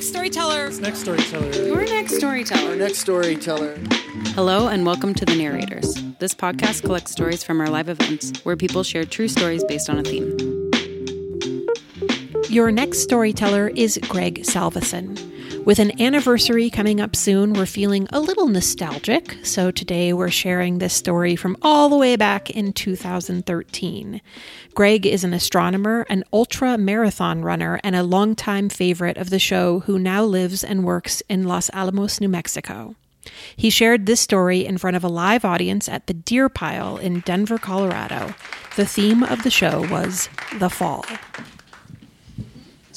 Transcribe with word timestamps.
next 0.00 0.08
storyteller. 0.08 0.70
Next 0.80 1.00
storyteller. 1.00 1.52
Your 1.66 1.84
next 1.84 2.16
storyteller. 2.16 2.70
Our 2.70 2.76
next 2.76 3.00
storyteller. 3.00 3.76
Hello 4.28 4.66
and 4.66 4.86
welcome 4.86 5.12
to 5.12 5.26
The 5.26 5.36
Narrators. 5.36 5.94
This 6.20 6.32
podcast 6.32 6.84
collects 6.84 7.12
stories 7.12 7.44
from 7.44 7.60
our 7.60 7.68
live 7.68 7.90
events 7.90 8.40
where 8.42 8.56
people 8.56 8.82
share 8.82 9.04
true 9.04 9.28
stories 9.28 9.62
based 9.64 9.90
on 9.90 9.98
a 9.98 10.02
theme. 10.02 10.34
Your 12.48 12.72
next 12.72 13.00
storyteller 13.00 13.72
is 13.76 14.00
Greg 14.08 14.40
Salvesen. 14.44 15.29
With 15.64 15.78
an 15.78 16.00
anniversary 16.00 16.70
coming 16.70 17.00
up 17.00 17.14
soon, 17.14 17.52
we're 17.52 17.66
feeling 17.66 18.08
a 18.10 18.18
little 18.18 18.48
nostalgic, 18.48 19.36
so 19.44 19.70
today 19.70 20.12
we're 20.12 20.30
sharing 20.30 20.78
this 20.78 20.94
story 20.94 21.36
from 21.36 21.56
all 21.60 21.90
the 21.90 21.98
way 21.98 22.16
back 22.16 22.48
in 22.48 22.72
2013. 22.72 24.22
Greg 24.74 25.06
is 25.06 25.22
an 25.22 25.34
astronomer, 25.34 26.06
an 26.08 26.24
ultra 26.32 26.78
marathon 26.78 27.42
runner, 27.42 27.78
and 27.84 27.94
a 27.94 28.02
longtime 28.02 28.70
favorite 28.70 29.18
of 29.18 29.28
the 29.28 29.38
show 29.38 29.80
who 29.80 29.98
now 29.98 30.24
lives 30.24 30.64
and 30.64 30.82
works 30.82 31.22
in 31.28 31.44
Los 31.44 31.68
Alamos, 31.70 32.20
New 32.20 32.28
Mexico. 32.28 32.96
He 33.54 33.68
shared 33.68 34.06
this 34.06 34.20
story 34.20 34.64
in 34.64 34.78
front 34.78 34.96
of 34.96 35.04
a 35.04 35.08
live 35.08 35.44
audience 35.44 35.88
at 35.90 36.06
the 36.06 36.14
Deer 36.14 36.48
Pile 36.48 36.96
in 36.96 37.20
Denver, 37.20 37.58
Colorado. 37.58 38.34
The 38.76 38.86
theme 38.86 39.22
of 39.22 39.42
the 39.42 39.50
show 39.50 39.86
was 39.88 40.30
the 40.58 40.70
fall. 40.70 41.04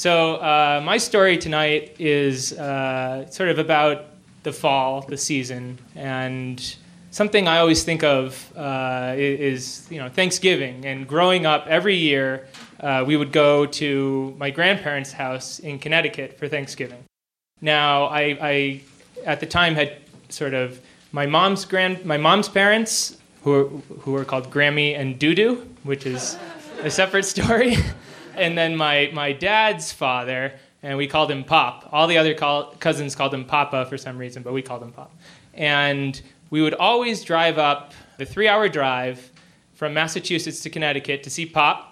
So, 0.04 0.36
uh, 0.36 0.82
my 0.84 0.98
story 0.98 1.38
tonight 1.38 1.96
is 1.98 2.52
uh, 2.52 3.26
sort 3.28 3.48
of 3.48 3.58
about 3.58 4.08
the 4.44 4.52
fall, 4.52 5.00
the 5.00 5.16
season, 5.16 5.80
and 5.96 6.60
something 7.12 7.48
I 7.48 7.60
always 7.60 7.86
think 7.86 8.04
of 8.04 8.52
uh, 8.58 9.14
is 9.16 9.88
you 9.90 10.00
know 10.00 10.10
Thanksgiving. 10.10 10.86
And 10.86 11.08
growing 11.08 11.46
up, 11.46 11.68
every 11.68 11.96
year 11.96 12.50
uh, 12.82 13.06
we 13.08 13.16
would 13.16 13.32
go 13.32 13.66
to 13.66 14.36
my 14.38 14.50
grandparents' 14.50 15.14
house 15.14 15.60
in 15.60 15.80
Connecticut 15.80 16.38
for 16.38 16.50
Thanksgiving. 16.50 17.06
Now, 17.62 18.08
I, 18.08 18.38
I 18.42 18.82
at 19.26 19.40
the 19.40 19.46
time 19.46 19.74
had 19.74 20.02
sort 20.28 20.54
of 20.54 20.82
my 21.14 21.28
mom's 21.28 21.64
grand, 21.64 22.04
my 22.04 22.18
mom's 22.18 22.50
parents, 22.50 23.20
who 23.44 23.52
were, 23.52 23.70
who 24.02 24.12
were 24.12 24.26
called 24.26 24.52
Grammy 24.52 25.00
and 25.00 25.18
Doodoo, 25.18 25.66
which 25.84 26.06
is 26.06 26.38
a 26.82 26.92
separate 26.92 27.24
story. 27.24 27.78
and 28.36 28.58
then 28.58 28.76
my, 28.76 29.10
my 29.14 29.32
dad's 29.32 29.92
father, 29.92 30.54
and 30.82 30.98
we 30.98 31.08
called 31.08 31.32
him 31.32 31.44
Pop. 31.44 31.90
All 31.92 32.08
the 32.08 32.18
other 32.18 32.34
call, 32.34 32.72
cousins 32.80 33.16
called 33.16 33.34
him 33.34 33.46
Papa 33.46 33.86
for 33.86 33.98
some 33.98 34.18
reason, 34.18 34.44
but 34.44 34.54
we 34.54 34.62
called 34.62 34.84
him 34.84 34.92
Pop. 34.92 35.16
And 35.54 36.22
we 36.50 36.62
would 36.62 36.74
always 36.74 37.24
drive 37.24 37.58
up 37.58 37.94
the 38.18 38.26
three 38.26 38.48
hour 38.48 38.68
drive 38.68 39.32
from 39.76 39.94
Massachusetts 39.94 40.62
to 40.62 40.70
Connecticut 40.70 41.24
to 41.24 41.30
see 41.30 41.46
Pop. 41.46 41.90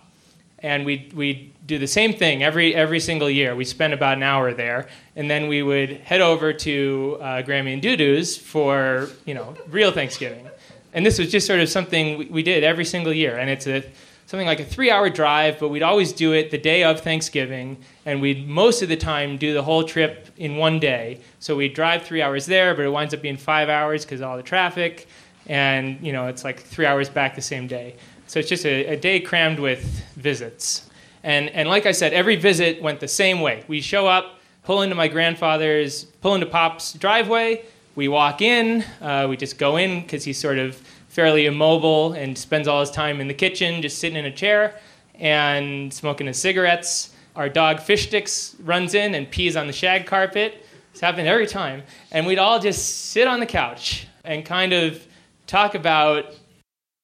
And 0.59 0.85
we'd, 0.85 1.13
we'd 1.13 1.53
do 1.65 1.79
the 1.79 1.87
same 1.87 2.13
thing 2.13 2.43
every, 2.43 2.75
every 2.75 2.99
single 2.99 3.29
year. 3.29 3.55
We 3.55 3.65
spent 3.65 3.93
about 3.93 4.17
an 4.17 4.23
hour 4.23 4.53
there. 4.53 4.89
And 5.15 5.29
then 5.29 5.47
we 5.47 5.63
would 5.63 5.89
head 6.01 6.21
over 6.21 6.53
to 6.53 7.17
uh, 7.19 7.25
Grammy 7.41 7.73
and 7.73 7.81
Doodoo's 7.81 8.37
for, 8.37 9.09
you 9.25 9.33
know, 9.33 9.55
real 9.69 9.91
Thanksgiving. 9.91 10.47
And 10.93 11.03
this 11.03 11.17
was 11.17 11.31
just 11.31 11.47
sort 11.47 11.61
of 11.61 11.69
something 11.69 12.17
we, 12.17 12.25
we 12.25 12.43
did 12.43 12.63
every 12.63 12.85
single 12.85 13.13
year. 13.13 13.37
And 13.37 13.49
it's 13.49 13.65
a, 13.65 13.83
something 14.31 14.47
like 14.47 14.61
a 14.61 14.65
three 14.65 14.89
hour 14.89 15.09
drive, 15.09 15.59
but 15.59 15.67
we'd 15.67 15.83
always 15.83 16.13
do 16.13 16.31
it 16.31 16.51
the 16.51 16.57
day 16.57 16.85
of 16.85 17.01
Thanksgiving, 17.01 17.75
and 18.05 18.21
we'd 18.21 18.47
most 18.47 18.81
of 18.81 18.87
the 18.87 18.95
time 18.95 19.35
do 19.35 19.53
the 19.53 19.61
whole 19.61 19.83
trip 19.83 20.29
in 20.37 20.55
one 20.55 20.79
day. 20.79 21.19
So 21.39 21.57
we'd 21.57 21.73
drive 21.73 22.03
three 22.03 22.21
hours 22.21 22.45
there, 22.45 22.73
but 22.73 22.85
it 22.85 22.89
winds 22.89 23.13
up 23.13 23.21
being 23.21 23.35
five 23.35 23.67
hours 23.67 24.05
because 24.05 24.21
all 24.21 24.37
the 24.37 24.43
traffic, 24.43 25.09
and 25.47 25.99
you 26.01 26.13
know 26.13 26.27
it's 26.27 26.45
like 26.45 26.61
three 26.61 26.85
hours 26.85 27.09
back 27.09 27.35
the 27.35 27.41
same 27.41 27.67
day. 27.67 27.95
So 28.27 28.39
it's 28.39 28.47
just 28.47 28.65
a, 28.65 28.93
a 28.93 28.95
day 28.95 29.19
crammed 29.19 29.59
with 29.59 29.83
visits. 30.15 30.89
And, 31.23 31.49
and 31.49 31.67
like 31.67 31.85
I 31.85 31.91
said, 31.91 32.13
every 32.13 32.37
visit 32.37 32.81
went 32.81 33.01
the 33.01 33.09
same 33.09 33.41
way. 33.41 33.65
We 33.67 33.81
show 33.81 34.07
up, 34.07 34.39
pull 34.63 34.81
into 34.81 34.95
my 34.95 35.09
grandfather's, 35.09 36.05
pull 36.21 36.35
into 36.35 36.47
Pop's 36.47 36.93
driveway. 36.93 37.65
We 37.95 38.07
walk 38.07 38.41
in. 38.41 38.85
Uh, 39.01 39.27
we 39.29 39.35
just 39.35 39.57
go 39.57 39.75
in 39.75 40.01
because 40.01 40.23
he's 40.23 40.39
sort 40.39 40.57
of 40.57 40.81
fairly 41.11 41.45
immobile 41.45 42.13
and 42.13 42.37
spends 42.37 42.69
all 42.69 42.79
his 42.79 42.89
time 42.89 43.19
in 43.19 43.27
the 43.27 43.33
kitchen, 43.33 43.81
just 43.81 43.99
sitting 43.99 44.17
in 44.17 44.25
a 44.25 44.31
chair 44.31 44.79
and 45.15 45.93
smoking 45.93 46.25
his 46.25 46.39
cigarettes. 46.39 47.13
Our 47.35 47.49
dog 47.49 47.81
Fish 47.81 48.07
Sticks 48.07 48.55
runs 48.63 48.93
in 48.93 49.13
and 49.13 49.29
pees 49.29 49.57
on 49.57 49.67
the 49.67 49.73
shag 49.73 50.05
carpet. 50.05 50.65
It's 50.91 51.01
happened 51.01 51.27
every 51.27 51.47
time. 51.47 51.83
And 52.13 52.25
we'd 52.25 52.39
all 52.39 52.59
just 52.59 53.11
sit 53.11 53.27
on 53.27 53.41
the 53.41 53.45
couch 53.45 54.07
and 54.23 54.45
kind 54.45 54.71
of 54.71 55.05
talk 55.47 55.75
about 55.75 56.33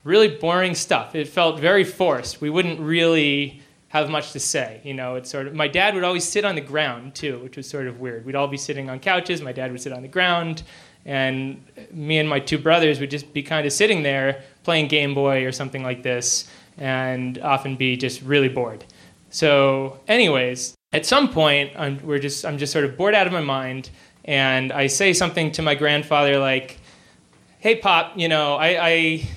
really 0.05 0.29
boring 0.29 0.73
stuff. 0.73 1.13
It 1.13 1.27
felt 1.27 1.59
very 1.59 1.83
forced. 1.83 2.39
We 2.39 2.49
wouldn't 2.49 2.79
really 2.79 3.61
have 3.89 4.09
much 4.09 4.31
to 4.31 4.39
say. 4.39 4.79
You 4.85 4.93
know, 4.93 5.15
it's 5.15 5.29
sort 5.29 5.47
of 5.47 5.53
my 5.53 5.67
dad 5.67 5.95
would 5.95 6.05
always 6.05 6.23
sit 6.23 6.45
on 6.45 6.55
the 6.55 6.61
ground 6.61 7.13
too, 7.13 7.39
which 7.39 7.57
was 7.57 7.69
sort 7.69 7.87
of 7.87 7.99
weird. 7.99 8.25
We'd 8.25 8.35
all 8.35 8.47
be 8.47 8.57
sitting 8.57 8.89
on 8.89 8.99
couches. 8.99 9.41
My 9.41 9.51
dad 9.51 9.71
would 9.71 9.81
sit 9.81 9.91
on 9.91 10.01
the 10.01 10.07
ground 10.07 10.63
and 11.07 11.63
me 11.91 12.19
and 12.19 12.27
my 12.27 12.39
two 12.39 12.57
brothers 12.57 12.99
would 12.99 13.09
just 13.09 13.33
be 13.33 13.41
kind 13.41 13.65
of 13.65 13.71
sitting 13.71 14.03
there 14.03 14.43
playing 14.63 14.89
Game 14.89 15.15
Boy 15.15 15.45
or 15.45 15.53
something 15.53 15.81
like 15.81 16.03
this, 16.03 16.51
and 16.77 17.39
often 17.39 17.77
be 17.77 17.95
just 17.95 18.21
really 18.21 18.49
bored. 18.49 18.83
So, 19.29 19.99
anyways, 20.07 20.75
at 20.91 21.05
some 21.05 21.29
point, 21.29 21.71
I'm, 21.77 22.05
we're 22.05 22.19
just 22.19 22.45
I'm 22.45 22.57
just 22.57 22.73
sort 22.73 22.83
of 22.83 22.97
bored 22.97 23.15
out 23.15 23.25
of 23.25 23.33
my 23.33 23.41
mind, 23.41 23.89
and 24.25 24.73
I 24.73 24.87
say 24.87 25.13
something 25.13 25.51
to 25.53 25.61
my 25.61 25.75
grandfather 25.75 26.37
like, 26.39 26.77
"Hey, 27.59 27.75
Pop, 27.75 28.17
you 28.17 28.27
know, 28.27 28.55
I, 28.55 28.87
I 28.87 29.29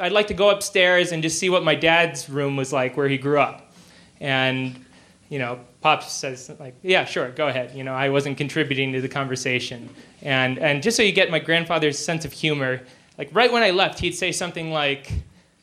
I'd 0.00 0.12
like 0.12 0.26
to 0.26 0.34
go 0.34 0.50
upstairs 0.50 1.12
and 1.12 1.22
just 1.22 1.38
see 1.38 1.48
what 1.50 1.62
my 1.62 1.76
dad's 1.76 2.28
room 2.28 2.56
was 2.56 2.72
like 2.72 2.96
where 2.96 3.08
he 3.08 3.16
grew 3.16 3.38
up," 3.38 3.72
and 4.20 4.84
you 5.28 5.38
know, 5.38 5.60
Pop 5.86 6.02
says 6.02 6.50
like, 6.58 6.74
"Yeah, 6.82 7.04
sure, 7.04 7.30
go 7.30 7.46
ahead." 7.46 7.70
You 7.72 7.84
know, 7.84 7.94
I 7.94 8.08
wasn't 8.08 8.36
contributing 8.36 8.92
to 8.94 9.00
the 9.00 9.08
conversation, 9.08 9.88
and 10.20 10.58
and 10.58 10.82
just 10.82 10.96
so 10.96 11.04
you 11.04 11.12
get 11.12 11.30
my 11.30 11.38
grandfather's 11.38 11.96
sense 11.96 12.24
of 12.24 12.32
humor, 12.32 12.80
like 13.18 13.28
right 13.32 13.52
when 13.52 13.62
I 13.62 13.70
left, 13.70 14.00
he'd 14.00 14.16
say 14.16 14.32
something 14.32 14.72
like, 14.72 15.12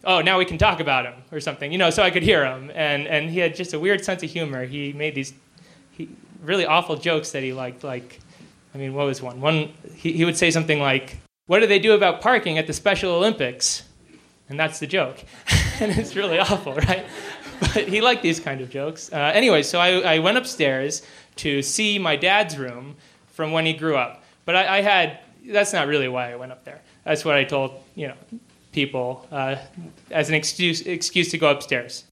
"Oh, 0.05 0.21
now 0.21 0.37
we 0.37 0.45
can 0.45 0.57
talk 0.57 0.79
about 0.79 1.03
him," 1.05 1.15
or 1.33 1.41
something, 1.41 1.73
you 1.73 1.77
know, 1.77 1.89
so 1.89 2.03
I 2.03 2.09
could 2.09 2.23
hear 2.23 2.45
him, 2.45 2.71
and 2.73 3.05
and 3.05 3.29
he 3.29 3.39
had 3.39 3.53
just 3.53 3.73
a 3.73 3.79
weird 3.79 4.05
sense 4.05 4.23
of 4.23 4.29
humor. 4.29 4.63
He 4.63 4.93
made 4.93 5.13
these 5.13 5.33
he, 5.91 6.07
really 6.41 6.65
awful 6.65 6.95
jokes 6.95 7.31
that 7.31 7.43
he 7.43 7.51
liked, 7.51 7.83
like, 7.83 8.21
I 8.73 8.77
mean, 8.77 8.93
what 8.93 9.05
was 9.05 9.21
one? 9.21 9.41
One 9.41 9.73
he, 9.93 10.13
he 10.13 10.23
would 10.23 10.37
say 10.37 10.51
something 10.51 10.79
like, 10.79 11.17
"What 11.47 11.59
do 11.59 11.67
they 11.67 11.79
do 11.79 11.91
about 11.91 12.21
parking 12.21 12.57
at 12.57 12.65
the 12.65 12.73
Special 12.73 13.11
Olympics?" 13.11 13.83
And 14.47 14.57
that's 14.57 14.79
the 14.79 14.87
joke, 14.87 15.17
and 15.81 15.91
it's 15.91 16.15
really 16.15 16.39
awful, 16.39 16.75
right? 16.75 17.05
But 17.59 17.87
he 17.87 18.01
liked 18.01 18.23
these 18.23 18.39
kind 18.39 18.61
of 18.61 18.69
jokes. 18.69 19.11
Uh, 19.11 19.31
anyway, 19.33 19.63
so 19.63 19.79
I, 19.79 20.15
I, 20.15 20.19
went 20.19 20.37
upstairs 20.37 21.01
to 21.37 21.61
see 21.61 21.99
my 21.99 22.15
dad's 22.15 22.57
room 22.57 22.95
from 23.27 23.51
when 23.51 23.65
he 23.65 23.73
grew 23.73 23.95
up. 23.95 24.23
But 24.45 24.55
I, 24.55 24.77
I, 24.77 24.81
had, 24.81 25.19
that's 25.47 25.73
not 25.73 25.87
really 25.87 26.07
why 26.07 26.31
I 26.31 26.35
went 26.35 26.51
up 26.51 26.63
there. 26.63 26.81
That's 27.03 27.25
what 27.25 27.35
I 27.35 27.43
told, 27.43 27.71
you 27.95 28.07
know, 28.07 28.15
people 28.71 29.27
uh, 29.31 29.55
as 30.11 30.29
an 30.29 30.35
excuse, 30.35 30.81
excuse 30.81 31.31
to 31.31 31.37
go 31.37 31.49
upstairs. 31.49 32.05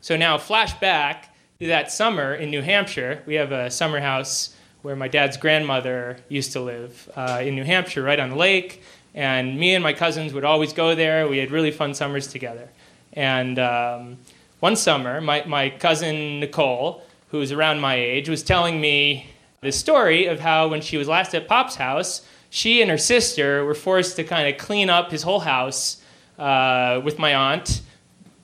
So 0.00 0.16
now, 0.16 0.36
flashback 0.36 1.26
to 1.60 1.68
that 1.68 1.90
summer 1.90 2.34
in 2.34 2.50
New 2.50 2.62
Hampshire. 2.62 3.22
We 3.26 3.34
have 3.34 3.52
a 3.52 3.70
summer 3.70 4.00
house 4.00 4.54
where 4.82 4.96
my 4.96 5.08
dad's 5.08 5.36
grandmother 5.36 6.18
used 6.28 6.52
to 6.52 6.60
live 6.60 7.10
uh, 7.16 7.40
in 7.42 7.54
New 7.54 7.64
Hampshire, 7.64 8.02
right 8.02 8.20
on 8.20 8.28
the 8.28 8.36
lake. 8.36 8.82
And 9.14 9.58
me 9.58 9.74
and 9.74 9.82
my 9.82 9.92
cousins 9.92 10.34
would 10.34 10.44
always 10.44 10.72
go 10.72 10.94
there. 10.94 11.26
We 11.28 11.38
had 11.38 11.50
really 11.50 11.70
fun 11.70 11.94
summers 11.94 12.26
together. 12.26 12.68
And 13.14 13.58
um, 13.58 14.18
one 14.64 14.76
summer, 14.76 15.20
my, 15.20 15.44
my 15.44 15.68
cousin 15.68 16.40
Nicole, 16.40 17.02
who 17.28 17.36
was 17.36 17.52
around 17.52 17.80
my 17.80 17.96
age, 17.96 18.30
was 18.30 18.42
telling 18.42 18.80
me 18.80 19.26
this 19.60 19.78
story 19.78 20.24
of 20.24 20.40
how 20.40 20.68
when 20.68 20.80
she 20.80 20.96
was 20.96 21.06
last 21.06 21.34
at 21.34 21.46
Pop's 21.46 21.74
house, 21.76 22.26
she 22.48 22.80
and 22.80 22.90
her 22.90 22.96
sister 22.96 23.62
were 23.66 23.74
forced 23.74 24.16
to 24.16 24.24
kind 24.24 24.48
of 24.48 24.58
clean 24.58 24.88
up 24.88 25.10
his 25.10 25.22
whole 25.22 25.40
house 25.40 26.00
uh, 26.38 26.98
with 27.04 27.18
my 27.18 27.34
aunt, 27.34 27.82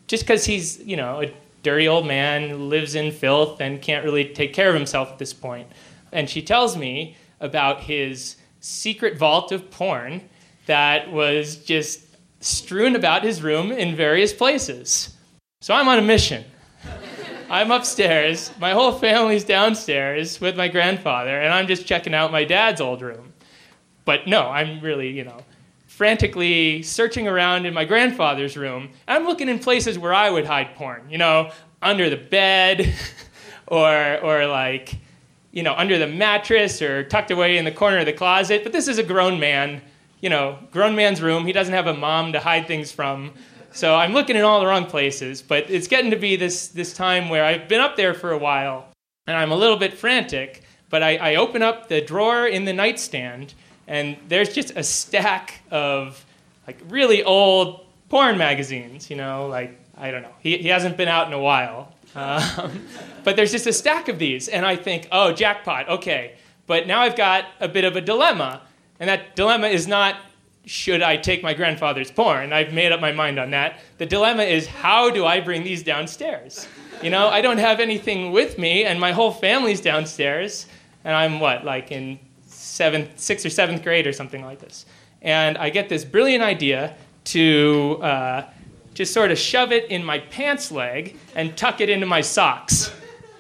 just 0.09 0.25
because 0.25 0.45
he's, 0.45 0.79
you 0.85 0.95
know, 0.95 1.23
a 1.23 1.33
dirty 1.63 1.89
old 1.89 2.07
man, 2.07 2.69
lives 2.69 2.95
in 2.95 3.13
filth, 3.13 3.59
and 3.63 3.81
can't 3.81 4.05
really 4.05 4.27
take 4.27 4.53
care 4.53 4.69
of 4.69 4.75
himself 4.75 5.11
at 5.11 5.19
this 5.19 5.33
point. 5.33 5.69
And 6.13 6.29
she 6.29 6.43
tells 6.43 6.77
me 6.77 7.17
about 7.41 7.81
his 7.81 8.37
secret 8.61 9.17
vault 9.17 9.53
of 9.53 9.71
porn 9.71 10.29
that 10.67 11.11
was 11.11 11.57
just 11.57 12.05
strewn 12.41 12.95
about 12.95 13.25
his 13.25 13.41
room 13.41 13.73
in 13.73 13.97
various 13.97 14.35
places. 14.35 15.17
So 15.63 15.75
I'm 15.75 15.89
on 15.89 15.99
a 15.99 16.03
mission. 16.03 16.43
I'm 17.51 17.71
upstairs, 17.71 18.51
my 18.59 18.73
whole 18.73 18.93
family's 18.93 19.45
downstairs 19.45 20.41
with 20.41 20.57
my 20.57 20.69
grandfather, 20.69 21.39
and 21.39 21.53
I'm 21.53 21.67
just 21.67 21.85
checking 21.85 22.15
out 22.15 22.33
my 22.33 22.45
dad's 22.45 22.81
old 22.81 23.03
room. 23.03 23.35
But 24.07 24.27
no, 24.27 24.49
I'm 24.49 24.81
really, 24.81 25.11
you 25.11 25.23
know, 25.23 25.43
frantically 25.87 26.83
searching 26.83 27.29
around 27.29 27.67
in 27.67 27.75
my 27.75 27.85
grandfather's 27.85 28.57
room. 28.57 28.89
I'm 29.07 29.27
looking 29.27 29.51
in 29.51 29.59
places 29.59 29.99
where 29.99 30.15
I 30.15 30.31
would 30.31 30.47
hide 30.47 30.77
porn, 30.77 31.03
you 31.11 31.19
know, 31.19 31.51
under 31.83 32.09
the 32.09 32.17
bed 32.17 32.95
or 33.67 34.19
or 34.23 34.47
like, 34.47 34.97
you 35.53 35.63
know, 35.63 35.75
under 35.75 35.99
the 35.99 36.07
mattress 36.07 36.81
or 36.81 37.05
tucked 37.05 37.33
away 37.33 37.59
in 37.59 37.67
the 37.67 37.73
corner 37.73 37.99
of 37.99 38.07
the 38.07 38.15
closet. 38.15 38.63
But 38.63 38.73
this 38.73 38.89
is 38.89 38.97
a 38.97 39.03
grown 39.05 39.39
man, 39.39 39.83
you 40.23 40.31
know, 40.31 40.59
grown 40.71 40.97
man's 40.97 41.21
room. 41.21 41.45
He 41.45 41.53
doesn't 41.53 41.75
have 41.75 41.87
a 41.87 41.93
mom 41.93 42.33
to 42.33 42.41
hide 42.41 42.67
things 42.67 42.91
from. 42.91 43.35
So 43.73 43.95
I'm 43.95 44.13
looking 44.13 44.37
in 44.37 44.43
all 44.43 44.61
the 44.61 44.67
wrong 44.67 44.87
places, 44.87 45.43
but 45.43 45.71
it's 45.71 45.87
getting 45.87 46.11
to 46.11 46.17
be 46.17 46.37
this, 46.37 46.69
this 46.69 46.93
time 46.93 47.29
where 47.29 47.45
I've 47.45 47.69
been 47.69 47.81
up 47.81 47.97
there 47.97 48.15
for 48.15 48.33
a 48.33 48.39
while 48.39 48.91
and 49.27 49.37
I'm 49.37 49.53
a 49.53 49.57
little 49.57 49.77
bit 49.77 49.95
frantic, 49.95 50.63
But 50.89 51.05
I, 51.05 51.17
I 51.17 51.35
open 51.37 51.63
up 51.63 51.89
the 51.89 52.01
drawer 52.01 52.47
in 52.49 52.65
the 52.65 52.73
nightstand, 52.73 53.55
and 53.87 54.17
there's 54.27 54.53
just 54.53 54.73
a 54.77 54.83
stack 54.83 55.63
of 55.71 56.25
like 56.67 56.81
really 56.89 57.23
old 57.23 57.87
porn 58.09 58.37
magazines. 58.37 59.09
You 59.09 59.17
know, 59.17 59.47
like 59.47 59.79
I 59.97 60.11
don't 60.11 60.23
know. 60.23 60.35
He, 60.41 60.59
he 60.59 60.67
hasn't 60.67 60.97
been 60.97 61.07
out 61.07 61.29
in 61.29 61.33
a 61.33 61.39
while. 61.39 61.95
Um, 62.17 62.87
but 63.25 63.37
there's 63.37 63.53
just 63.53 63.69
a 63.69 63.73
stack 63.73 64.09
of 64.09 64.19
these, 64.19 64.49
and 64.49 64.67
I 64.67 64.75
think, 64.75 65.07
oh, 65.13 65.33
jackpot, 65.33 65.89
okay. 65.89 66.35
But 66.67 66.89
now 66.89 67.03
I've 67.03 67.17
got 67.17 67.45
a 67.61 67.69
bit 67.69 67.85
of 67.85 67.95
a 67.95 68.01
dilemma, 68.01 68.63
and 68.99 69.09
that 69.09 69.37
dilemma 69.37 69.69
is 69.69 69.87
not 69.87 70.17
should 70.71 71.03
I 71.03 71.17
take 71.17 71.43
my 71.43 71.53
grandfather's 71.53 72.13
porn? 72.13 72.53
I've 72.53 72.73
made 72.73 72.93
up 72.93 73.01
my 73.01 73.11
mind 73.11 73.41
on 73.41 73.51
that. 73.51 73.81
The 73.99 74.07
dilemma 74.07 74.45
is 74.45 74.69
how 74.69 75.11
do 75.11 75.27
I 75.27 75.41
bring 75.41 75.65
these 75.65 75.83
downstairs? 75.83 76.69
You 77.03 77.11
know, 77.11 77.27
I 77.27 77.41
don't 77.41 77.59
have 77.59 77.81
anything 77.81 78.31
with 78.31 78.57
me, 78.57 78.85
and 78.85 79.01
my 79.01 79.11
whole 79.11 79.33
family's 79.33 79.81
downstairs, 79.81 80.67
and 81.03 81.17
I'm 81.17 81.41
what, 81.41 81.65
like 81.65 81.91
in 81.91 82.21
seventh, 82.47 83.19
sixth 83.19 83.45
or 83.45 83.51
seventh 83.51 83.83
grade 83.83 84.07
or 84.07 84.13
something 84.13 84.45
like 84.45 84.61
this. 84.61 84.87
And 85.23 85.59
I 85.59 85.71
get 85.71 85.89
this 85.89 86.05
brilliant 86.05 86.45
idea 86.45 86.95
to 87.25 87.99
uh, 88.01 88.43
just 88.95 89.13
sort 89.13 89.33
of 89.33 89.39
shove 89.39 89.73
it 89.73 89.91
in 89.91 90.05
my 90.05 90.21
pants 90.21 90.71
leg 90.71 91.17
and 91.35 91.57
tuck 91.57 91.81
it 91.81 91.89
into 91.89 92.07
my 92.07 92.21
socks. 92.21 92.93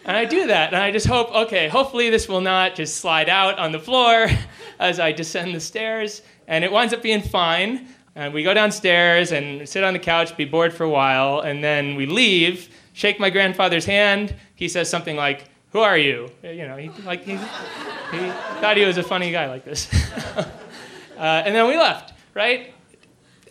And 0.04 0.16
I 0.16 0.24
do 0.24 0.48
that, 0.48 0.72
and 0.72 0.82
I 0.82 0.90
just 0.90 1.06
hope, 1.06 1.30
okay, 1.32 1.68
hopefully 1.68 2.10
this 2.10 2.28
will 2.28 2.40
not 2.40 2.74
just 2.74 2.96
slide 2.96 3.28
out 3.28 3.56
on 3.60 3.70
the 3.70 3.78
floor 3.78 4.26
as 4.80 4.98
I 4.98 5.12
descend 5.12 5.54
the 5.54 5.60
stairs. 5.60 6.22
And 6.50 6.62
it 6.62 6.70
winds 6.70 6.92
up 6.92 7.00
being 7.00 7.22
fine. 7.22 7.88
And 8.14 8.34
we 8.34 8.42
go 8.42 8.52
downstairs 8.52 9.32
and 9.32 9.66
sit 9.66 9.82
on 9.82 9.94
the 9.94 9.98
couch, 9.98 10.36
be 10.36 10.44
bored 10.44 10.74
for 10.74 10.84
a 10.84 10.90
while, 10.90 11.40
and 11.40 11.64
then 11.64 11.94
we 11.94 12.04
leave, 12.04 12.68
shake 12.92 13.18
my 13.18 13.30
grandfather's 13.30 13.86
hand. 13.86 14.34
He 14.56 14.68
says 14.68 14.90
something 14.90 15.16
like, 15.16 15.48
Who 15.72 15.78
are 15.78 15.96
you? 15.96 16.28
You 16.42 16.68
know, 16.68 16.76
he, 16.76 16.90
like 17.06 17.24
he, 17.24 17.32
he 17.32 18.30
thought 18.60 18.76
he 18.76 18.84
was 18.84 18.98
a 18.98 19.02
funny 19.02 19.30
guy 19.32 19.46
like 19.46 19.64
this. 19.64 19.88
uh, 20.36 20.44
and 21.16 21.54
then 21.54 21.66
we 21.66 21.78
left, 21.78 22.12
right? 22.34 22.74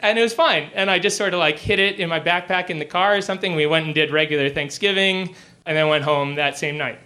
and 0.02 0.18
it 0.18 0.22
was 0.22 0.34
fine. 0.34 0.70
And 0.74 0.90
I 0.90 1.00
just 1.00 1.18
sort 1.18 1.34
of 1.34 1.40
like 1.40 1.60
hid 1.60 1.80
it 1.80 2.00
in 2.00 2.10
my 2.10 2.20
backpack 2.20 2.70
in 2.70 2.80
the 2.80 2.86
car 2.86 3.16
or 3.16 3.22
something. 3.22 3.56
We 3.56 3.66
went 3.66 3.86
and 3.86 3.94
did 3.94 4.12
regular 4.12 4.50
Thanksgiving 4.50 5.36
and 5.66 5.78
then 5.78 5.88
went 5.90 6.04
home 6.04 6.36
that 6.36 6.58
same 6.58 6.78
night. 6.78 7.00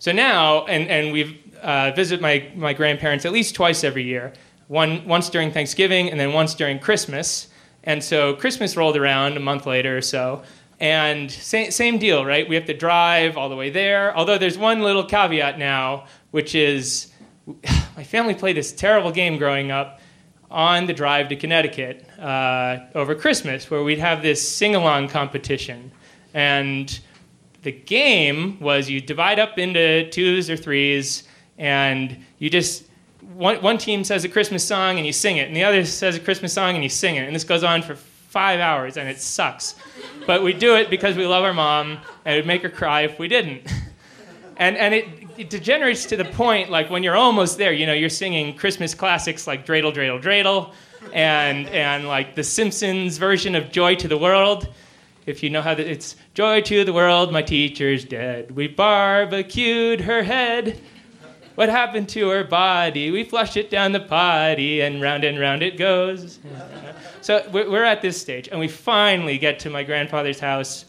So 0.00 0.12
now, 0.12 0.64
and, 0.66 0.88
and 0.88 1.12
we've 1.12 1.38
uh, 1.62 1.92
visit 1.92 2.20
my, 2.20 2.50
my 2.56 2.72
grandparents 2.72 3.24
at 3.24 3.32
least 3.32 3.54
twice 3.54 3.84
every 3.84 4.02
year, 4.02 4.32
one, 4.68 5.06
once 5.06 5.28
during 5.30 5.50
Thanksgiving 5.50 6.10
and 6.10 6.18
then 6.18 6.32
once 6.32 6.54
during 6.54 6.78
Christmas. 6.78 7.48
And 7.84 8.02
so 8.02 8.34
Christmas 8.34 8.76
rolled 8.76 8.96
around 8.96 9.36
a 9.36 9.40
month 9.40 9.66
later 9.66 9.96
or 9.96 10.02
so. 10.02 10.42
And 10.80 11.30
same, 11.30 11.70
same 11.70 11.98
deal, 11.98 12.24
right? 12.24 12.48
We 12.48 12.56
have 12.56 12.64
to 12.66 12.74
drive 12.74 13.36
all 13.36 13.48
the 13.48 13.56
way 13.56 13.70
there. 13.70 14.16
Although 14.16 14.38
there's 14.38 14.58
one 14.58 14.80
little 14.80 15.04
caveat 15.04 15.58
now, 15.58 16.06
which 16.32 16.54
is 16.54 17.12
my 17.96 18.04
family 18.04 18.34
played 18.34 18.56
this 18.56 18.72
terrible 18.72 19.12
game 19.12 19.36
growing 19.36 19.70
up 19.70 20.00
on 20.50 20.86
the 20.86 20.92
drive 20.92 21.28
to 21.28 21.36
Connecticut 21.36 22.06
uh, 22.18 22.80
over 22.94 23.14
Christmas, 23.14 23.70
where 23.70 23.82
we'd 23.82 23.98
have 23.98 24.22
this 24.22 24.46
sing 24.46 24.74
along 24.74 25.08
competition. 25.08 25.90
And 26.34 27.00
the 27.62 27.72
game 27.72 28.60
was 28.60 28.90
you 28.90 29.00
divide 29.00 29.38
up 29.38 29.58
into 29.58 30.10
twos 30.10 30.50
or 30.50 30.56
threes, 30.56 31.24
and 31.58 32.24
you 32.38 32.50
just, 32.50 32.84
one, 33.34 33.62
one 33.62 33.78
team 33.78 34.04
says 34.04 34.24
a 34.24 34.28
Christmas 34.28 34.66
song 34.66 34.98
and 34.98 35.06
you 35.06 35.12
sing 35.12 35.36
it, 35.36 35.48
and 35.48 35.56
the 35.56 35.64
other 35.64 35.84
says 35.84 36.16
a 36.16 36.20
Christmas 36.20 36.52
song 36.52 36.74
and 36.74 36.82
you 36.82 36.88
sing 36.88 37.16
it. 37.16 37.26
And 37.26 37.34
this 37.34 37.44
goes 37.44 37.64
on 37.64 37.82
for 37.82 37.94
five 37.94 38.60
hours, 38.60 38.96
and 38.96 39.08
it 39.08 39.20
sucks. 39.20 39.74
But 40.26 40.42
we 40.42 40.52
do 40.52 40.76
it 40.76 40.90
because 40.90 41.16
we 41.16 41.26
love 41.26 41.44
our 41.44 41.52
mom, 41.52 41.98
and 42.24 42.34
it 42.34 42.38
would 42.38 42.46
make 42.46 42.62
her 42.62 42.70
cry 42.70 43.02
if 43.02 43.18
we 43.18 43.28
didn't. 43.28 43.62
And, 44.58 44.76
and 44.76 44.94
it, 44.94 45.08
it 45.38 45.50
degenerates 45.50 46.04
to 46.06 46.16
the 46.16 46.26
point 46.26 46.70
like 46.70 46.90
when 46.90 47.02
you're 47.02 47.16
almost 47.16 47.58
there, 47.58 47.72
you 47.72 47.86
know, 47.86 47.94
you're 47.94 48.10
singing 48.10 48.54
Christmas 48.54 48.94
classics 48.94 49.46
like 49.46 49.66
Dreidel, 49.66 49.92
Dreidel, 49.92 50.22
Dreidel, 50.22 50.72
and 51.12 51.66
and 51.68 52.06
like 52.06 52.34
the 52.34 52.44
Simpsons 52.44 53.16
version 53.18 53.54
of 53.54 53.72
Joy 53.72 53.96
to 53.96 54.08
the 54.08 54.18
World. 54.18 54.72
If 55.24 55.42
you 55.42 55.50
know 55.50 55.62
how 55.62 55.74
that 55.74 55.86
it's 55.86 56.16
Joy 56.34 56.60
to 56.62 56.84
the 56.84 56.92
World, 56.92 57.32
my 57.32 57.42
teacher's 57.42 58.04
dead. 58.04 58.54
We 58.54 58.68
barbecued 58.68 60.02
her 60.02 60.22
head. 60.22 60.78
What 61.54 61.68
happened 61.68 62.08
to 62.10 62.28
her 62.28 62.44
body? 62.44 63.10
We 63.10 63.24
flushed 63.24 63.56
it 63.56 63.70
down 63.70 63.92
the 63.92 64.00
potty, 64.00 64.80
and 64.80 65.02
round 65.02 65.24
and 65.24 65.38
round 65.38 65.62
it 65.62 65.76
goes. 65.76 66.38
So 67.20 67.48
we're 67.52 67.84
at 67.84 68.02
this 68.02 68.20
stage, 68.20 68.48
and 68.48 68.58
we 68.58 68.66
finally 68.66 69.38
get 69.38 69.60
to 69.60 69.70
my 69.70 69.84
grandfather's 69.84 70.40
house. 70.40 70.86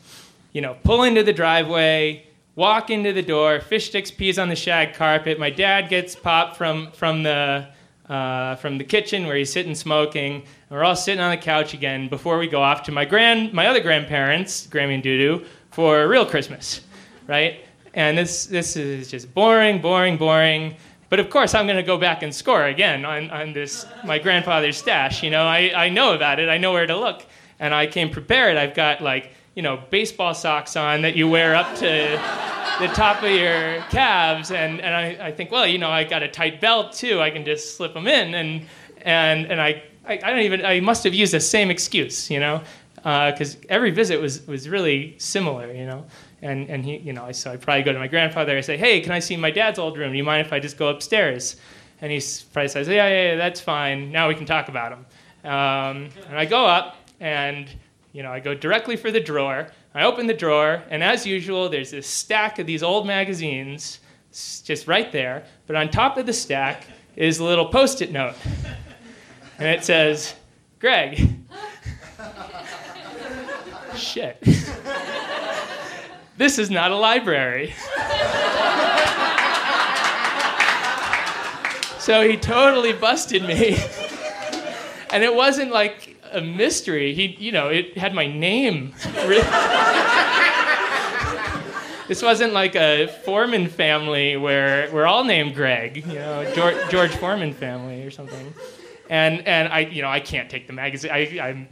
You 0.52 0.62
know, 0.62 0.76
pull 0.84 1.04
into 1.04 1.22
the 1.22 1.32
driveway 1.32 2.26
walk 2.56 2.90
into 2.90 3.14
the 3.14 3.22
door, 3.22 3.60
fish 3.60 3.88
sticks 3.88 4.12
pees 4.12 4.38
on 4.38 4.50
the 4.50 4.56
shag 4.56 4.94
carpet. 4.94 5.40
My 5.40 5.50
dad 5.50 5.90
gets 5.90 6.16
popped 6.16 6.58
from, 6.58 6.92
from, 6.92 7.24
the, 7.24 7.68
uh, 8.08 8.56
from 8.56 8.78
the 8.78 8.84
kitchen 8.84 9.26
where 9.26 9.36
he's 9.36 9.52
sitting 9.52 9.76
smoking. 9.76 10.36
And 10.36 10.44
we're 10.70 10.84
all 10.84 10.96
sitting 10.96 11.22
on 11.22 11.32
the 11.32 11.42
couch 11.42 11.74
again 11.74 12.10
before 12.10 12.38
we 12.38 12.48
go 12.48 12.62
off 12.62 12.84
to 12.84 12.92
my, 12.92 13.06
grand, 13.06 13.54
my 13.54 13.68
other 13.68 13.82
grandparents, 13.82 14.68
Grammy 14.68 14.96
and 14.96 15.04
Dudu, 15.04 15.46
for 15.72 16.08
real 16.08 16.26
Christmas, 16.26 16.82
right? 17.28 17.66
And 17.94 18.18
this, 18.18 18.46
this 18.48 18.76
is 18.76 19.10
just 19.12 19.34
boring, 19.34 19.82
boring, 19.82 20.18
boring. 20.18 20.76
But 21.10 21.20
of 21.20 21.30
course, 21.30 21.54
I'm 21.54 21.68
going 21.68 21.78
to 21.78 21.84
go 21.84 21.98
back 21.98 22.24
and 22.24 22.34
score 22.34 22.66
again 22.66 23.06
on, 23.06 23.30
on 23.30 23.54
this, 23.54 23.86
my 24.04 24.18
grandfather's 24.18 24.78
stash. 24.78 25.22
You 25.22 25.30
know, 25.30 25.44
I, 25.46 25.72
I 25.76 25.90
know 25.90 26.14
about 26.14 26.40
it, 26.40 26.50
I 26.50 26.58
know 26.58 26.74
where 26.74 26.88
to 26.88 26.98
look. 26.98 27.26
And 27.60 27.74
I 27.74 27.88
came 27.88 28.10
prepared. 28.10 28.58
I've 28.58 28.74
got 28.74 29.02
like 29.02 29.32
you 29.56 29.62
know, 29.62 29.84
baseball 29.90 30.34
socks 30.34 30.76
on 30.76 31.04
that 31.04 31.16
you 31.16 31.30
wear 31.30 31.56
up 31.56 31.76
to 31.76 31.86
the 32.80 32.88
top 32.94 33.22
of 33.24 33.30
your 33.30 33.82
calves. 33.92 34.52
And, 34.52 34.82
and 34.82 34.96
I, 34.96 35.28
I 35.28 35.32
think, 35.32 35.52
well, 35.52 35.68
you 35.68 35.78
know, 35.78 35.90
I 35.90 36.04
got 36.04 36.24
a 36.24 36.28
tight 36.28 36.60
belt 36.60 36.94
too. 36.94 37.22
I 37.22 37.30
can 37.30 37.46
just 37.46 37.78
slip 37.78 37.94
them 37.94 38.08
in. 38.08 38.34
And, 38.34 38.66
and, 39.04 39.46
and 39.46 39.62
I, 39.62 39.84
I, 40.06 40.14
I 40.14 40.30
don't 40.32 40.40
even, 40.40 40.66
I 40.66 40.80
must 40.80 41.04
have 41.04 41.14
used 41.14 41.34
the 41.34 41.40
same 41.40 41.70
excuse, 41.70 42.32
you 42.32 42.40
know, 42.40 42.64
because 42.96 43.56
uh, 43.56 43.60
every 43.70 43.92
visit 43.92 44.20
was, 44.20 44.46
was 44.48 44.68
really 44.68 45.16
similar, 45.20 45.72
you 45.72 45.86
know. 45.86 46.06
And, 46.44 46.70
and 46.70 46.84
he, 46.84 46.98
you 46.98 47.14
know, 47.14 47.32
so 47.32 47.52
I 47.52 47.58
probably 47.58 47.84
go 47.84 47.94
to 47.94 48.00
my 48.00 48.08
grandfather. 48.08 48.58
I 48.58 48.62
say, 48.62 48.78
hey, 48.78 49.00
can 49.00 49.14
I 49.14 49.20
see 49.20 49.38
my 49.38 49.50
dad's 49.50 49.80
old 49.80 49.98
room? 49.98 50.12
Do 50.12 50.18
you 50.18 50.24
mind 50.24 50.46
if 50.46 50.52
I 50.52 50.60
just 50.60 50.78
go 50.78 50.90
upstairs? 50.90 51.56
And 52.02 52.12
he 52.12 52.22
probably 52.52 52.68
says, 52.68 52.88
yeah, 52.88 53.08
yeah, 53.08 53.32
yeah 53.32 53.36
that's 53.38 53.62
fine. 53.62 54.12
Now 54.12 54.28
we 54.28 54.36
can 54.36 54.46
talk 54.46 54.68
about 54.68 54.92
him. 54.92 55.06
Um, 55.50 56.10
and 56.28 56.38
I 56.38 56.46
go 56.46 56.66
up, 56.66 56.98
and 57.20 57.70
you 58.12 58.24
know, 58.24 58.32
I 58.32 58.40
go 58.40 58.54
directly 58.54 58.96
for 58.96 59.10
the 59.10 59.20
drawer. 59.20 59.70
I 59.96 60.04
open 60.04 60.28
the 60.28 60.34
drawer, 60.34 60.84
and 60.90 61.04
as 61.04 61.26
usual, 61.26 61.70
there's 61.70 61.92
this 61.92 62.08
stack 62.08 62.60
of 62.60 62.68
these 62.68 62.84
old 62.84 63.08
magazines 63.08 64.00
just 64.32 64.88
right 64.88 65.12
there. 65.12 65.46
But 65.68 65.76
on 65.76 65.90
top 65.90 66.18
of 66.18 66.26
the 66.26 66.34
stack 66.34 66.86
is 67.16 67.40
a 67.40 67.44
little 67.44 67.68
post 67.68 68.02
it 68.02 68.12
note. 68.12 68.36
And 69.60 69.68
it 69.68 69.84
says, 69.84 70.34
Greg. 70.80 71.30
Shit. 73.96 74.44
This 76.38 76.58
is 76.58 76.70
not 76.70 76.92
a 76.92 76.96
library. 76.96 77.74
so 82.00 82.28
he 82.28 82.38
totally 82.38 82.94
busted 82.94 83.44
me. 83.44 83.78
and 85.12 85.24
it 85.24 85.34
wasn't 85.34 85.72
like 85.72 86.18
a 86.32 86.42
mystery. 86.42 87.14
He, 87.14 87.36
you 87.40 87.52
know, 87.52 87.70
it 87.70 87.98
had 87.98 88.14
my 88.14 88.26
name. 88.26 88.94
this 92.08 92.22
wasn't 92.22 92.54
like 92.54 92.76
a 92.76 93.08
Foreman 93.24 93.68
family 93.68 94.36
where 94.36 94.90
we're 94.92 95.06
all 95.06 95.24
named 95.24 95.56
Greg, 95.56 95.98
you 95.98 96.14
know, 96.14 96.52
George, 96.56 96.76
George 96.90 97.16
Foreman 97.16 97.54
family 97.54 98.04
or 98.04 98.12
something. 98.12 98.54
And 99.10 99.48
and 99.48 99.72
I, 99.72 99.82
you 99.82 100.02
know, 100.02 100.10
I 100.10 100.20
can't 100.20 100.50
take 100.50 100.66
the 100.66 100.74
magazine. 100.74 101.12
I, 101.12 101.40
I'm 101.40 101.68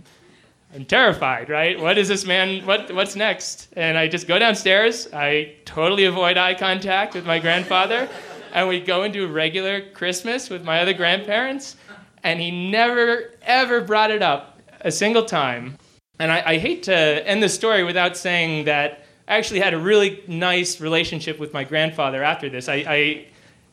I'm 0.73 0.85
terrified, 0.85 1.49
right? 1.49 1.77
What 1.77 1.97
is 1.97 2.07
this 2.07 2.25
man? 2.25 2.65
What 2.65 2.93
what's 2.93 3.15
next? 3.15 3.67
And 3.75 3.97
I 3.97 4.07
just 4.07 4.25
go 4.25 4.39
downstairs. 4.39 5.07
I 5.11 5.55
totally 5.65 6.05
avoid 6.05 6.37
eye 6.37 6.53
contact 6.53 7.13
with 7.13 7.25
my 7.25 7.39
grandfather, 7.39 8.07
and 8.53 8.69
we 8.69 8.79
go 8.79 9.03
and 9.03 9.13
do 9.13 9.27
regular 9.27 9.81
Christmas 9.91 10.49
with 10.49 10.63
my 10.63 10.79
other 10.79 10.93
grandparents. 10.93 11.75
And 12.23 12.39
he 12.39 12.69
never 12.71 13.31
ever 13.41 13.81
brought 13.81 14.11
it 14.11 14.21
up 14.21 14.61
a 14.81 14.91
single 14.91 15.25
time. 15.25 15.77
And 16.19 16.31
I, 16.31 16.43
I 16.45 16.57
hate 16.57 16.83
to 16.83 16.93
end 16.93 17.43
the 17.43 17.49
story 17.49 17.83
without 17.83 18.15
saying 18.15 18.65
that 18.65 19.03
I 19.27 19.37
actually 19.37 19.59
had 19.59 19.73
a 19.73 19.79
really 19.79 20.23
nice 20.27 20.79
relationship 20.79 21.39
with 21.39 21.53
my 21.53 21.63
grandfather 21.63 22.23
after 22.23 22.49
this. 22.49 22.69
I, 22.69 22.75
I 22.87 23.25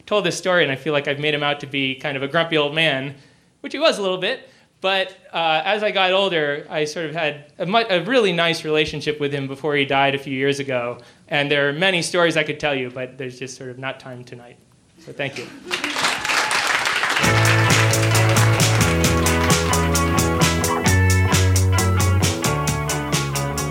told 0.07 0.25
this 0.25 0.37
story 0.37 0.63
and 0.63 0.73
I 0.73 0.77
feel 0.77 0.93
like 0.93 1.07
I've 1.07 1.19
made 1.19 1.35
him 1.35 1.43
out 1.43 1.61
to 1.61 1.67
be 1.67 1.95
kind 1.95 2.17
of 2.17 2.23
a 2.23 2.29
grumpy 2.29 2.57
old 2.57 2.75
man, 2.75 3.15
which 3.61 3.73
he 3.73 3.79
was 3.79 3.99
a 3.99 4.03
little 4.03 4.19
bit. 4.19 4.49
But 4.81 5.17
uh, 5.33 5.63
as 5.65 5.83
I 5.83 5.91
got 5.91 6.13
older, 6.13 6.67
I 6.71 6.85
sort 6.85 7.07
of 7.07 7.15
had 7.15 7.53
a, 7.59 7.67
a, 7.67 8.05
really 8.05 8.33
nice 8.33 8.65
relationship 8.65 9.19
with 9.19 9.33
him 9.33 9.49
before 9.49 9.75
he 9.75 9.85
died 9.85 10.15
a 10.15 10.19
few 10.19 10.33
years 10.33 10.61
ago. 10.61 10.99
And 11.27 11.51
there 11.51 11.69
are 11.69 11.73
many 11.73 12.01
stories 12.01 12.37
I 12.37 12.45
could 12.45 12.61
tell 12.61 12.77
you, 12.77 12.91
but 12.91 13.19
there's 13.19 13.39
just 13.39 13.57
sort 13.57 13.71
of 13.71 13.79
not 13.79 13.99
time 13.99 14.23
tonight. 14.23 14.57
So 15.01 15.13
thank 15.13 15.37
you. 15.37 15.47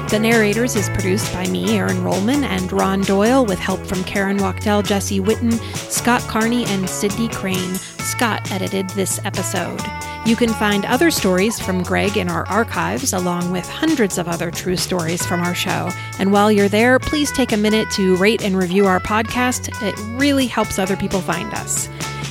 The 0.10 0.20
Narrators 0.20 0.76
is 0.78 0.90
produced 0.90 1.34
by 1.34 1.48
me, 1.48 1.78
Aaron 1.78 1.98
Rollman, 1.98 2.44
and 2.44 2.72
Ron 2.72 3.02
Doyle, 3.02 3.46
with 3.46 3.60
help 3.60 3.86
from 3.86 4.04
Karen 4.06 4.38
Wachtel, 4.38 4.82
Jesse 4.82 5.20
Witten, 5.20 5.54
Scott 5.76 6.22
Carney, 6.22 6.66
and 6.66 6.90
Sydney 6.90 7.28
Crane. 7.28 7.78
Scott 8.18 8.52
edited 8.52 8.90
this 8.90 9.24
episode. 9.26 9.80
You 10.26 10.36
can 10.36 10.50
find 10.50 10.86
other 10.86 11.12
stories 11.12 11.60
from 11.60 11.84
Greg 11.84 12.18
in 12.18 12.30
our 12.30 12.48
archives, 12.48 13.14
along 13.14 13.52
with 13.52 13.70
hundreds 13.70 14.18
of 14.18 14.28
other 14.28 14.50
true 14.50 14.76
stories 14.76 15.24
from 15.24 15.42
our 15.42 15.54
show. 15.54 15.92
And 16.18 16.32
while 16.32 16.52
you're 16.52 16.68
there, 16.68 16.98
please 16.98 17.32
take 17.32 17.52
a 17.52 17.58
minute 17.58 17.92
to 17.92 18.16
rate 18.18 18.42
and 18.44 18.58
review 18.58 18.88
our 18.88 19.00
podcast. 19.00 19.70
It 19.84 19.96
really 20.20 20.48
helps 20.48 20.80
other 20.80 20.98
people 20.98 21.22
find 21.22 21.54
us. 21.54 21.90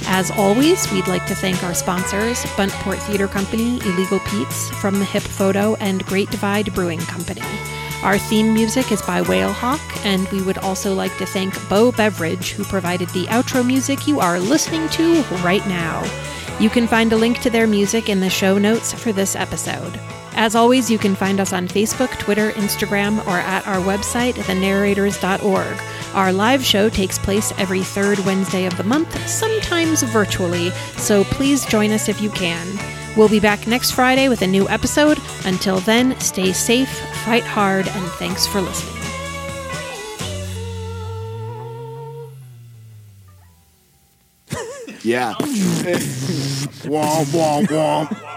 As 0.09 0.33
always, 0.33 0.91
we'd 0.91 1.07
like 1.07 1.25
to 1.27 1.37
thank 1.37 1.63
our 1.63 1.73
sponsors 1.73 2.45
Buntport 2.57 2.99
Theater 3.03 3.29
Company, 3.29 3.79
Illegal 3.83 4.19
Pete's, 4.27 4.69
From 4.81 4.99
the 4.99 5.05
Hip 5.05 5.23
Photo, 5.23 5.77
and 5.77 6.05
Great 6.07 6.31
Divide 6.33 6.75
Brewing 6.75 6.99
Company. 6.99 7.43
Our 8.03 8.19
theme 8.19 8.55
music 8.55 8.93
is 8.93 9.03
by 9.03 9.23
Whalehawk, 9.23 10.05
and 10.05 10.29
we 10.29 10.43
would 10.43 10.59
also 10.59 10.95
like 10.95 11.17
to 11.19 11.27
thank 11.27 11.55
Beau 11.69 11.91
Beverage, 11.91 12.53
who 12.53 12.63
provided 12.65 13.09
the 13.09 13.25
outro 13.27 13.67
music 13.67 14.07
you 14.07 14.21
are 14.21 14.39
listening 14.39 14.89
to 14.91 15.23
right 15.43 15.67
now. 15.67 16.05
You 16.61 16.71
can 16.71 16.87
find 16.87 17.13
a 17.13 17.17
link 17.17 17.41
to 17.41 17.51
their 17.51 17.67
music 17.67 18.09
in 18.09 18.21
the 18.21 18.31
show 18.31 18.59
notes 18.59 18.93
for 18.93 19.13
this 19.13 19.35
episode. 19.35 19.99
As 20.39 20.55
always, 20.55 20.91
you 20.91 20.99
can 20.99 21.15
find 21.15 21.41
us 21.41 21.53
on 21.53 21.67
Facebook, 21.67 22.17
Twitter, 22.19 22.53
Instagram, 22.53 23.27
or 23.27 23.39
at 23.39 23.67
our 23.67 23.79
website, 23.79 24.35
thenarrators.org. 24.35 26.15
Our 26.15 26.33
live 26.33 26.65
show 26.65 26.89
takes 26.89 27.19
place 27.19 27.53
every 27.59 27.83
third 27.83 28.19
Wednesday 28.21 28.67
of 28.67 28.77
the 28.77 28.85
month, 28.85 29.29
sometimes 29.29 30.03
virtually, 30.03 30.71
so 30.99 31.25
please 31.25 31.65
join 31.67 31.91
us 31.91 32.09
if 32.09 32.21
you 32.21 32.31
can. 32.31 32.96
We'll 33.17 33.29
be 33.29 33.41
back 33.41 33.67
next 33.67 33.93
Friday 33.93 34.29
with 34.29 34.43
a 34.43 34.47
new 34.47 34.69
episode. 34.69 35.19
Until 35.45 35.79
then, 35.81 36.19
stay 36.21 36.53
safe, 36.53 36.91
fight 37.25 37.45
hard, 37.45 37.89
and 37.89 38.07
thanks 38.13 38.47
for 38.47 38.61
listening. 38.61 38.93
Yeah. 45.03 45.35
womp, 46.85 47.27
womp, 47.27 47.67
womp. 47.69 48.36